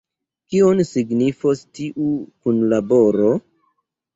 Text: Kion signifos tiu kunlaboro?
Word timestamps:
Kion 0.53 0.81
signifos 0.91 1.61
tiu 1.81 2.09
kunlaboro? 2.47 3.29